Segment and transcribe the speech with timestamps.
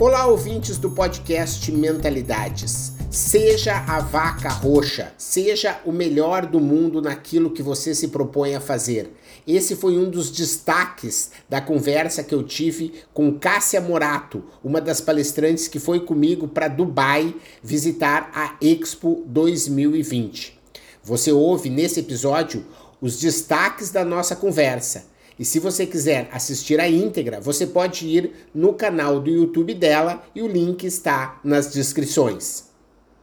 [0.00, 2.92] Olá, ouvintes do podcast Mentalidades.
[3.10, 8.62] Seja a vaca roxa, seja o melhor do mundo naquilo que você se propõe a
[8.62, 9.12] fazer.
[9.46, 15.02] Esse foi um dos destaques da conversa que eu tive com Cássia Morato, uma das
[15.02, 20.58] palestrantes que foi comigo para Dubai visitar a Expo 2020.
[21.04, 22.64] Você ouve nesse episódio
[23.02, 25.10] os destaques da nossa conversa.
[25.40, 30.22] E se você quiser assistir a íntegra, você pode ir no canal do YouTube dela
[30.34, 32.70] e o link está nas descrições.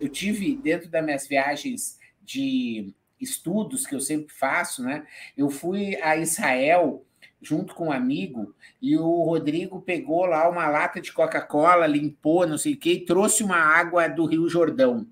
[0.02, 5.06] Eu tive dentro das minhas viagens de estudos que eu sempre faço, né?
[5.38, 7.06] Eu fui a Israel
[7.40, 12.58] junto com um amigo e o Rodrigo pegou lá uma lata de Coca-Cola, limpou, não
[12.58, 15.06] sei o que, e trouxe uma água do Rio Jordão.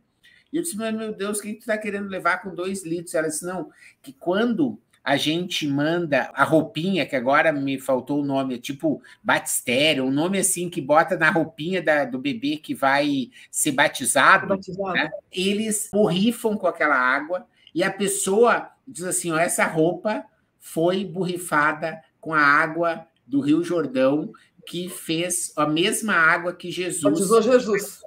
[0.52, 3.13] E eu disse, meu Deus, o que tu está querendo levar com dois litros?
[3.13, 3.69] Ela disse, não,
[4.02, 9.03] que quando a gente manda a roupinha, que agora me faltou o nome, é tipo
[9.23, 14.48] batistério, um nome assim que bota na roupinha da, do bebê que vai ser batizado,
[14.48, 14.94] batizado.
[14.94, 15.11] Né?
[15.31, 20.26] eles borrifam com aquela água e a pessoa diz assim: ó, essa roupa
[20.59, 24.31] foi borrifada com a água do Rio Jordão,
[24.66, 27.03] que fez a mesma água que Jesus.
[27.03, 28.02] Batizou Jesus.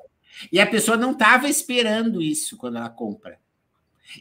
[0.51, 3.39] E a pessoa não estava esperando isso quando ela compra.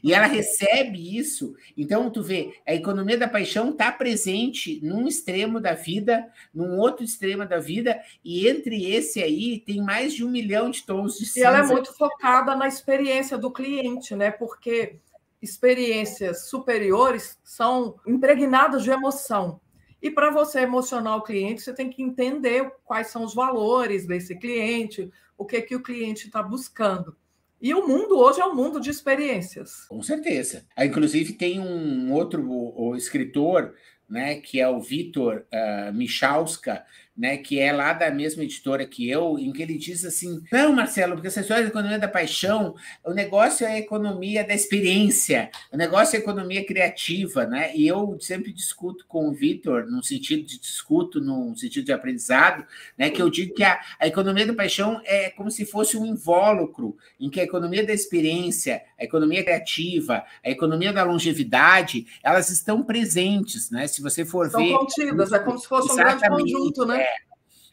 [0.04, 1.56] E ela recebe isso.
[1.76, 7.04] Então, tu vê, a economia da paixão está presente num extremo da vida, num outro
[7.04, 11.26] extremo da vida, e entre esse aí tem mais de um milhão de tons de
[11.26, 11.40] cinza.
[11.40, 14.32] E ela é muito focada na experiência do cliente, né?
[14.32, 15.00] Porque
[15.42, 19.60] experiências superiores são impregnadas de emoção.
[20.02, 24.38] E para você emocionar o cliente, você tem que entender quais são os valores desse
[24.38, 27.16] cliente, o que, que o cliente está buscando.
[27.62, 29.86] E o mundo hoje é um mundo de experiências.
[29.88, 30.66] Com certeza.
[30.78, 33.74] Inclusive, tem um outro escritor,
[34.08, 36.86] né, que é o Vitor uh, Michalska,
[37.18, 40.72] né, que é lá da mesma editora que eu, em que ele diz assim: não,
[40.72, 45.50] Marcelo, porque essa história da economia da paixão, o negócio é a economia da experiência,
[45.72, 47.76] o negócio é a economia criativa, né?
[47.76, 52.66] E eu sempre discuto com o Vitor, no sentido de discuto, no sentido de aprendizado,
[52.96, 53.10] né?
[53.10, 56.96] Que eu digo que a, a economia da paixão é como se fosse um invólucro,
[57.20, 62.84] em que a economia da experiência, a economia criativa, a economia da longevidade, elas estão
[62.84, 63.88] presentes, né?
[63.88, 64.70] Se você for São ver.
[64.70, 67.07] São contidas, é como se fosse um grande conjunto, né?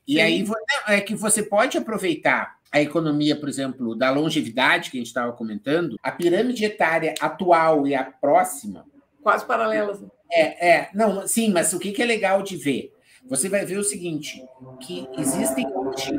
[0.09, 0.13] É.
[0.13, 0.21] E Sim.
[0.21, 0.45] aí
[0.89, 5.33] é que você pode aproveitar a economia, por exemplo, da longevidade que a gente estava
[5.33, 8.85] comentando, a pirâmide etária atual e a próxima.
[9.23, 10.03] Quase paralelas.
[10.31, 12.93] É, é, não, sim, mas o que, que é legal de ver?
[13.29, 14.45] Você vai ver o seguinte:
[14.81, 16.13] que existem hoje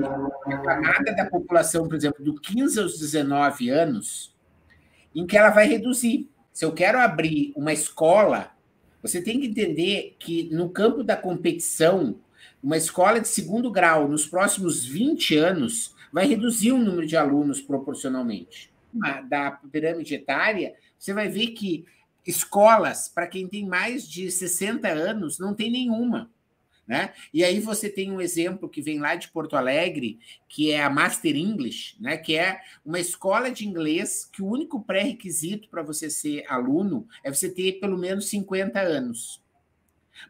[0.47, 4.33] a camada da população, por exemplo, do 15 aos 19 anos,
[5.13, 6.29] em que ela vai reduzir.
[6.51, 8.51] Se eu quero abrir uma escola,
[9.01, 12.15] você tem que entender que no campo da competição,
[12.65, 17.61] uma escola de segundo grau, nos próximos 20 anos, vai reduzir o número de alunos
[17.61, 18.73] proporcionalmente.
[19.29, 21.85] Da pirâmide etária, você vai ver que
[22.25, 26.31] escolas, para quem tem mais de 60 anos, não tem nenhuma.
[26.87, 27.13] Né?
[27.31, 30.89] E aí você tem um exemplo que vem lá de Porto Alegre, que é a
[30.89, 32.17] Master English, né?
[32.17, 37.31] que é uma escola de inglês que o único pré-requisito para você ser aluno é
[37.31, 39.43] você ter pelo menos 50 anos.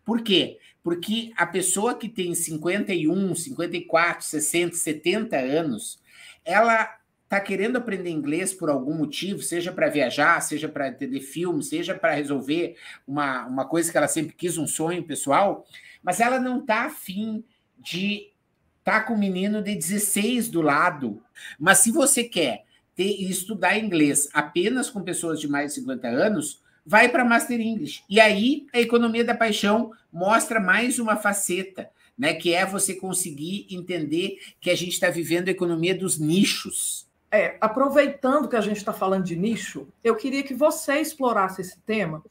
[0.03, 0.59] Por quê?
[0.85, 5.99] Porque a pessoa que tem 51, 54, 60, 70 anos,
[6.45, 11.63] ela está querendo aprender inglês por algum motivo, seja para viajar, seja para entender filme,
[11.63, 15.65] seja para resolver uma, uma coisa que ela sempre quis, um sonho pessoal,
[16.03, 17.43] mas ela não está afim
[17.79, 18.31] de
[18.77, 21.19] estar tá com um menino de 16 do lado.
[21.57, 26.63] Mas se você quer ter, estudar inglês apenas com pessoas de mais de 50 anos,
[26.85, 28.03] vai para Master English.
[28.09, 32.33] E aí a economia da paixão mostra mais uma faceta, né?
[32.33, 37.07] Que é você conseguir entender que a gente está vivendo a economia dos nichos.
[37.31, 41.79] É, aproveitando que a gente está falando de nicho, eu queria que você explorasse esse
[41.79, 42.23] tema,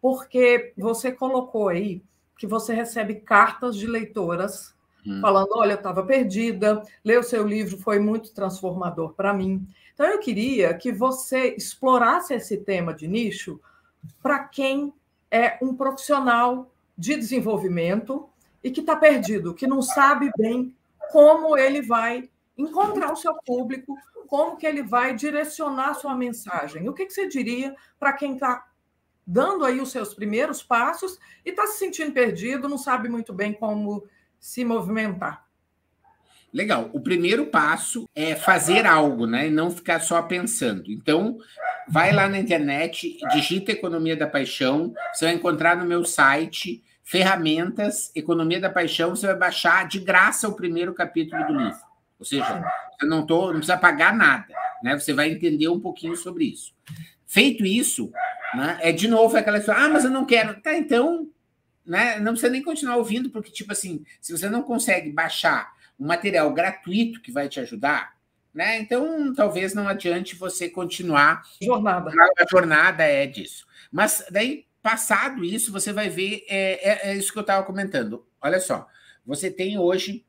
[0.00, 2.00] porque você colocou aí
[2.38, 4.74] que você recebe cartas de leitoras
[5.04, 5.20] hum.
[5.20, 9.66] falando: olha, eu estava perdida, ler o seu livro foi muito transformador para mim.
[9.92, 13.58] Então, eu queria que você explorasse esse tema de nicho
[14.22, 14.92] para quem
[15.30, 18.28] é um profissional de desenvolvimento
[18.62, 20.74] e que está perdido, que não sabe bem
[21.10, 26.88] como ele vai encontrar o seu público, como que ele vai direcionar a sua mensagem.
[26.88, 28.66] O que, que você diria para quem está
[29.26, 33.52] dando aí os seus primeiros passos e está se sentindo perdido, não sabe muito bem
[33.52, 34.04] como
[34.38, 35.46] se movimentar?
[36.52, 36.88] Legal.
[36.92, 39.48] O primeiro passo é fazer algo, né?
[39.48, 40.90] E não ficar só pensando.
[40.90, 41.38] Então,
[41.88, 48.10] vai lá na internet, digita Economia da Paixão, você vai encontrar no meu site ferramentas
[48.14, 51.78] Economia da Paixão, você vai baixar de graça o primeiro capítulo do livro.
[52.18, 52.64] Ou seja,
[52.98, 54.46] você não, tô, não precisa pagar nada,
[54.82, 54.98] né?
[54.98, 56.74] Você vai entender um pouquinho sobre isso.
[57.26, 58.10] Feito isso,
[58.54, 60.60] né, é de novo aquela história, ah, mas eu não quero.
[60.60, 61.28] Tá, então,
[61.84, 66.06] né, não precisa nem continuar ouvindo, porque, tipo assim, se você não consegue baixar um
[66.06, 68.15] material gratuito que vai te ajudar,
[68.56, 71.42] né, então talvez não adiante você continuar.
[71.62, 72.10] Jornada.
[72.38, 73.66] A jornada é disso.
[73.92, 78.26] Mas daí, passado isso, você vai ver, é, é, é isso que eu estava comentando.
[78.40, 78.88] Olha só,
[79.26, 80.24] você tem hoje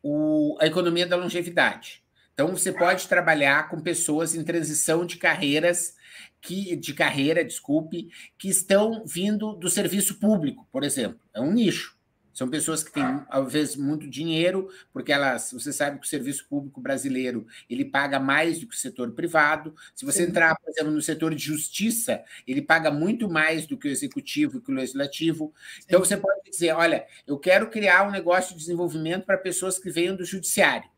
[0.00, 2.02] o, a economia da longevidade.
[2.32, 5.96] Então, você pode trabalhar com pessoas em transição de carreiras,
[6.40, 11.20] que, de carreira, desculpe, que estão vindo do serviço público, por exemplo.
[11.34, 11.96] É um nicho.
[12.32, 16.46] São pessoas que têm, às vezes, muito dinheiro, porque elas, você sabe que o serviço
[16.48, 19.74] público brasileiro ele paga mais do que o setor privado.
[19.94, 20.30] Se você Sim.
[20.30, 24.58] entrar, por exemplo, no setor de justiça, ele paga muito mais do que o executivo
[24.58, 25.52] e que o legislativo.
[25.84, 29.90] Então, você pode dizer: olha, eu quero criar um negócio de desenvolvimento para pessoas que
[29.90, 30.88] venham do judiciário.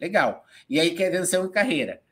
[0.00, 0.44] Legal.
[0.68, 2.02] E aí, que é atenção e carreira.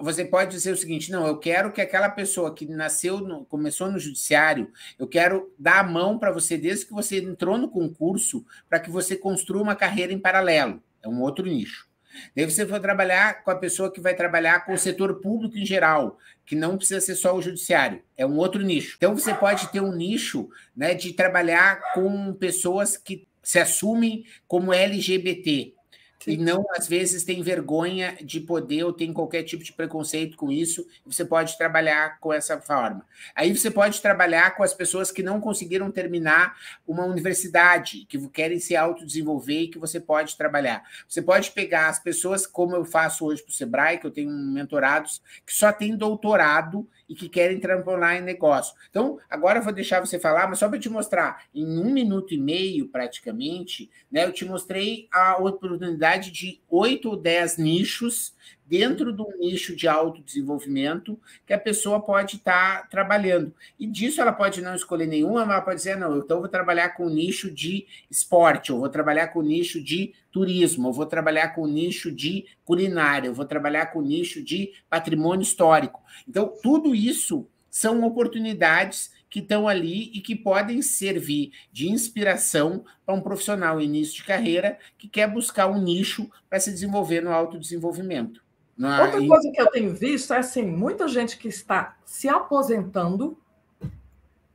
[0.00, 3.90] Você pode dizer o seguinte: não, eu quero que aquela pessoa que nasceu, no, começou
[3.90, 8.44] no judiciário, eu quero dar a mão para você desde que você entrou no concurso,
[8.68, 10.82] para que você construa uma carreira em paralelo.
[11.02, 11.88] É um outro nicho.
[12.34, 15.64] Daí você vai trabalhar com a pessoa que vai trabalhar com o setor público em
[15.64, 18.96] geral, que não precisa ser só o judiciário, é um outro nicho.
[18.96, 24.74] Então você pode ter um nicho né, de trabalhar com pessoas que se assumem como
[24.74, 25.74] LGBT,
[26.22, 26.32] Sim.
[26.32, 30.52] e não, às vezes, tem vergonha de poder ou tem qualquer tipo de preconceito com
[30.52, 33.04] isso, você pode trabalhar com essa forma.
[33.34, 36.56] Aí você pode trabalhar com as pessoas que não conseguiram terminar
[36.86, 40.82] uma universidade, que querem se autodesenvolver e que você pode trabalhar.
[41.08, 44.30] Você pode pegar as pessoas, como eu faço hoje para o Sebrae, que eu tenho
[44.30, 48.72] mentorados, que só têm doutorado e que querem transformar em negócio.
[48.88, 52.32] Então, agora eu vou deixar você falar, mas só para te mostrar, em um minuto
[52.32, 58.32] e meio, praticamente, né, eu te mostrei a oportunidade de oito ou dez nichos
[58.70, 63.52] dentro de um nicho de autodesenvolvimento que a pessoa pode estar tá trabalhando.
[63.76, 66.48] E disso ela pode não escolher nenhuma, mas ela pode dizer, não, então eu vou
[66.48, 70.92] trabalhar com o nicho de esporte, eu vou trabalhar com o nicho de turismo, eu
[70.92, 75.42] vou trabalhar com o nicho de culinária, eu vou trabalhar com o nicho de patrimônio
[75.42, 76.00] histórico.
[76.28, 83.16] Então, tudo isso são oportunidades que estão ali e que podem servir de inspiração para
[83.16, 88.40] um profissional início de carreira que quer buscar um nicho para se desenvolver no autodesenvolvimento.
[88.80, 89.02] É?
[89.02, 93.38] Outra coisa que eu tenho visto é assim, muita gente que está se aposentando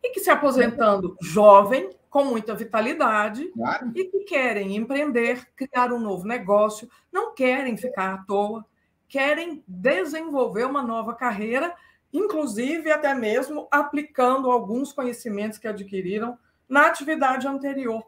[0.03, 3.91] e que se aposentando jovem, com muita vitalidade, claro.
[3.93, 8.65] e que querem empreender, criar um novo negócio, não querem ficar à toa,
[9.07, 11.75] querem desenvolver uma nova carreira,
[12.13, 16.37] inclusive até mesmo aplicando alguns conhecimentos que adquiriram
[16.67, 18.03] na atividade anterior.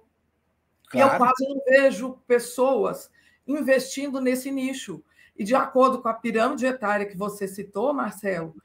[0.90, 1.14] Claro.
[1.14, 3.12] Eu quase não vejo pessoas
[3.46, 5.04] investindo nesse nicho.
[5.38, 8.56] E de acordo com a pirâmide etária que você citou, Marcelo,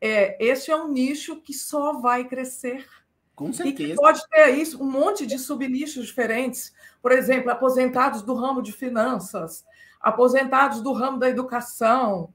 [0.00, 2.86] é, esse é um nicho que só vai crescer.
[3.34, 3.92] Com certeza.
[3.92, 6.72] E pode ter isso, um monte de subnichos diferentes.
[7.00, 9.64] Por exemplo, aposentados do ramo de finanças,
[10.00, 12.32] aposentados do ramo da educação.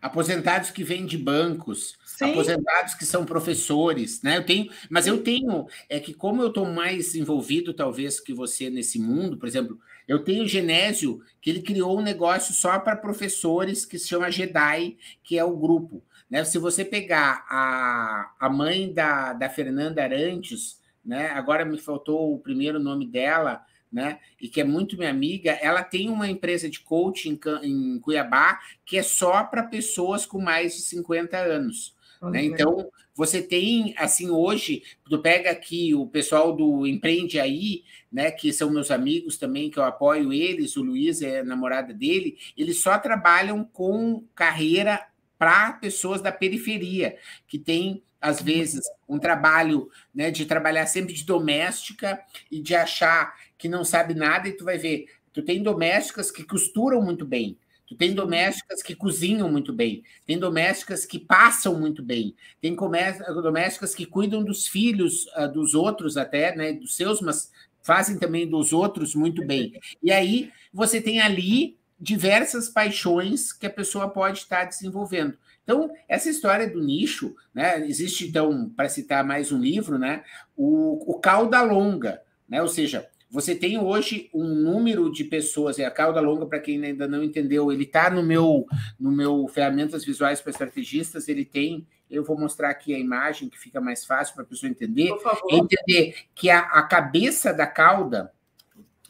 [0.00, 2.30] Aposentados que vêm de bancos, Sim.
[2.30, 4.38] aposentados que são professores, né?
[4.38, 8.70] Eu tenho, mas eu tenho, é que como eu estou mais envolvido, talvez, que você
[8.70, 9.78] nesse mundo, por exemplo,
[10.08, 14.30] eu tenho o Genésio, que ele criou um negócio só para professores que se chama
[14.30, 16.02] Jedi, que é o grupo.
[16.28, 16.44] Né?
[16.44, 21.28] Se você pegar a, a mãe da, da Fernanda Arantes, né?
[21.30, 24.20] agora me faltou o primeiro nome dela, né?
[24.40, 28.96] E que é muito minha amiga, ela tem uma empresa de coaching em, Cuiabá que
[28.96, 31.96] é só para pessoas com mais de 50 anos.
[32.22, 32.44] Né?
[32.44, 37.82] Então, você tem, assim, hoje, tu pega aqui o pessoal do Empreende Aí,
[38.12, 42.36] né, que são meus amigos também, que eu apoio eles, o Luiz é namorada dele,
[42.56, 45.06] eles só trabalham com carreira
[45.38, 47.16] para pessoas da periferia,
[47.46, 52.20] que tem às vezes um trabalho né, de trabalhar sempre de doméstica
[52.50, 56.42] e de achar que não sabe nada, e tu vai ver, tu tem domésticas que
[56.42, 57.56] costuram muito bem,
[57.90, 63.96] Tu tem domésticas que cozinham muito bem, tem domésticas que passam muito bem, tem domésticas
[63.96, 67.50] que cuidam dos filhos uh, dos outros até, né, dos seus, mas
[67.82, 69.72] fazem também dos outros muito bem.
[70.00, 75.36] E aí você tem ali diversas paixões que a pessoa pode estar desenvolvendo.
[75.64, 77.84] Então, essa história do nicho, né?
[77.86, 80.22] Existe, então, para citar mais um livro, né?
[80.56, 82.62] O, o cauda longa, né?
[82.62, 86.84] Ou seja, você tem hoje um número de pessoas, e a cauda longa, para quem
[86.84, 88.66] ainda não entendeu, ele está no meu,
[88.98, 91.86] no meu ferramentas visuais para estrategistas, ele tem.
[92.10, 95.12] Eu vou mostrar aqui a imagem que fica mais fácil para a pessoa entender.
[95.48, 98.32] Entender que a, a cabeça da cauda,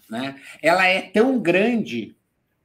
[0.09, 2.15] né, ela é tão grande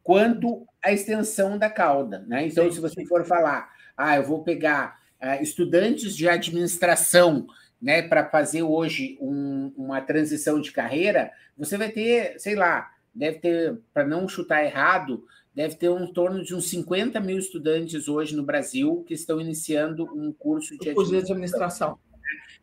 [0.03, 2.25] quanto a extensão da cauda.
[2.27, 2.47] Né?
[2.47, 7.47] Então, se você for falar, ah, eu vou pegar uh, estudantes de administração
[7.81, 13.39] né, para fazer hoje um, uma transição de carreira, você vai ter, sei lá, deve
[13.39, 18.35] ter, para não chutar errado, deve ter um torno de uns 50 mil estudantes hoje
[18.35, 21.09] no Brasil que estão iniciando um curso de administração.
[21.11, 21.99] de administração.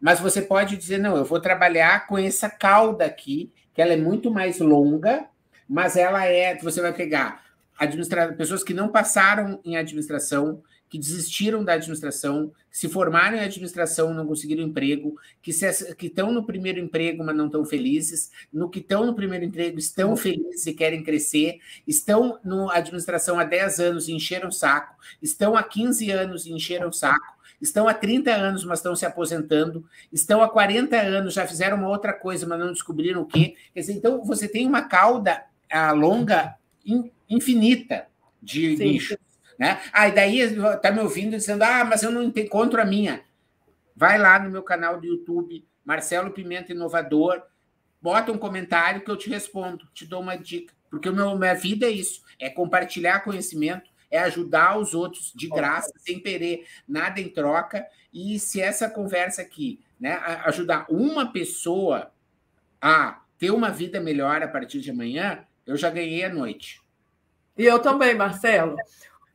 [0.00, 3.97] Mas você pode dizer, não, eu vou trabalhar com essa cauda aqui, que ela é
[3.97, 5.26] muito mais longa,
[5.69, 7.42] mas ela é, você vai pegar
[7.78, 13.40] administra pessoas que não passaram em administração, que desistiram da administração, que se formaram em
[13.40, 18.30] administração não conseguiram emprego, que, se, que estão no primeiro emprego, mas não estão felizes,
[18.52, 23.44] no que estão no primeiro emprego estão felizes e querem crescer, estão na administração há
[23.44, 27.88] 10 anos e encheram o saco, estão há 15 anos e encheram o saco, estão
[27.88, 32.12] há 30 anos, mas estão se aposentando, estão há 40 anos, já fizeram uma outra
[32.12, 33.54] coisa, mas não descobriram o quê.
[33.72, 35.42] Quer dizer, então você tem uma cauda
[35.96, 36.54] longa
[37.30, 38.08] infinita
[38.42, 38.84] de Sim.
[38.84, 39.31] nichos.
[39.59, 39.80] Né?
[39.92, 43.23] Ah, e daí está me ouvindo dizendo: ah, mas eu não encontro a minha.
[43.94, 47.42] Vai lá no meu canal do YouTube, Marcelo Pimenta Inovador,
[48.00, 50.75] bota um comentário que eu te respondo, te dou uma dica.
[50.90, 55.49] Porque o meu, minha vida é isso: é compartilhar conhecimento, é ajudar os outros de
[55.49, 57.87] graça, sem querer nada em troca.
[58.12, 62.12] E se essa conversa aqui né, ajudar uma pessoa
[62.80, 66.82] a ter uma vida melhor a partir de amanhã, eu já ganhei a noite.
[67.56, 68.76] E eu também, Marcelo.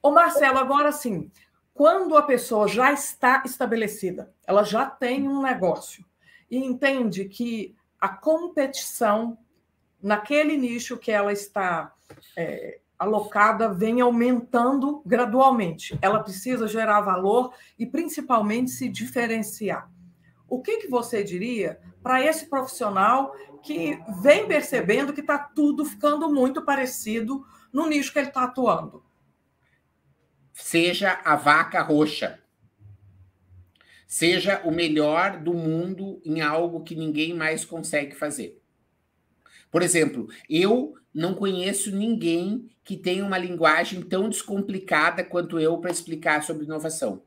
[0.01, 1.31] Ô, Marcelo, agora sim,
[1.73, 6.05] quando a pessoa já está estabelecida, ela já tem um negócio
[6.49, 9.37] e entende que a competição
[10.01, 11.93] naquele nicho que ela está
[12.35, 15.97] é, alocada vem aumentando gradualmente.
[16.01, 19.89] Ela precisa gerar valor e, principalmente, se diferenciar.
[20.47, 26.31] O que, que você diria para esse profissional que vem percebendo que está tudo ficando
[26.33, 29.03] muito parecido no nicho que ele está atuando?
[30.57, 32.39] Seja a vaca roxa.
[34.07, 38.61] Seja o melhor do mundo em algo que ninguém mais consegue fazer.
[39.69, 45.91] Por exemplo, eu não conheço ninguém que tenha uma linguagem tão descomplicada quanto eu para
[45.91, 47.21] explicar sobre inovação.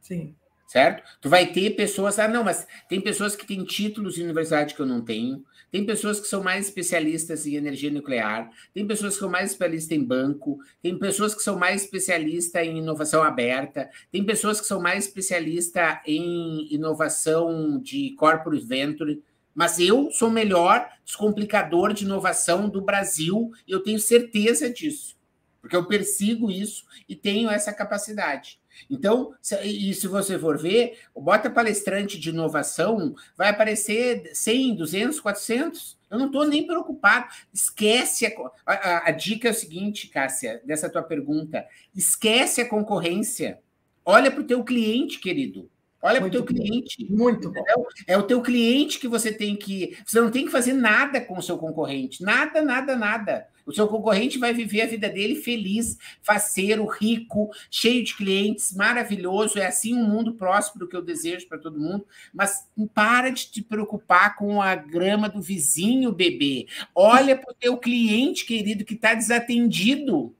[0.00, 0.36] Sim
[0.68, 1.02] certo?
[1.22, 4.80] Tu vai ter pessoas, ah, não, mas tem pessoas que têm títulos de universidade que
[4.80, 9.20] eu não tenho, tem pessoas que são mais especialistas em energia nuclear, tem pessoas que
[9.20, 14.22] são mais especialistas em banco, tem pessoas que são mais especialistas em inovação aberta, tem
[14.22, 19.22] pessoas que são mais especialistas em inovação de corporate venture,
[19.54, 25.16] mas eu sou o melhor descomplicador de inovação do Brasil, eu tenho certeza disso,
[25.60, 28.60] porque eu persigo isso e tenho essa capacidade.
[28.88, 29.34] Então,
[29.64, 35.98] e se você for ver, bota palestrante de inovação vai aparecer 100, 200, 400.
[36.10, 37.28] Eu não estou nem preocupado.
[37.52, 38.26] Esquece.
[38.64, 43.60] A, a, a, dica é o seguinte, Cássia, dessa tua pergunta: esquece a concorrência.
[44.04, 45.70] Olha para o teu cliente, querido.
[46.00, 47.04] Olha para o teu cliente.
[47.10, 47.64] Muito bom.
[48.06, 49.98] É o teu cliente que você tem que.
[50.06, 52.22] Você não tem que fazer nada com o seu concorrente.
[52.22, 53.48] Nada, nada, nada.
[53.66, 59.58] O seu concorrente vai viver a vida dele feliz, faceiro, rico, cheio de clientes, maravilhoso.
[59.58, 62.06] É assim um mundo próspero que eu desejo para todo mundo.
[62.32, 66.66] Mas para de te preocupar com a grama do vizinho, bebê.
[66.94, 70.34] Olha para o teu cliente, querido, que está desatendido.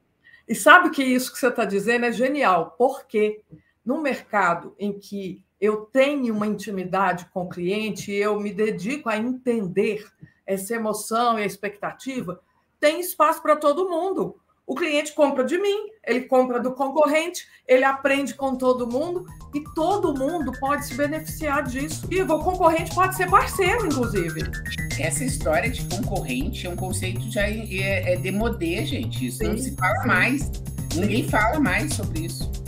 [0.49, 3.43] E sabe que isso que você está dizendo é genial, porque
[3.85, 9.17] no mercado em que eu tenho uma intimidade com o cliente, eu me dedico a
[9.17, 10.07] entender
[10.47, 12.41] essa emoção e a expectativa,
[12.81, 14.37] tem espaço para todo mundo.
[14.67, 19.25] O cliente compra de mim, ele compra do concorrente, ele aprende com todo mundo
[19.55, 22.07] e todo mundo pode se beneficiar disso.
[22.11, 24.43] E o concorrente pode ser parceiro, inclusive.
[25.01, 29.27] Essa história de concorrente é um conceito já é, é demodê, gente.
[29.27, 30.07] Isso sim, não se fala sim.
[30.07, 30.53] mais.
[30.95, 32.68] Ninguém fala mais sobre isso.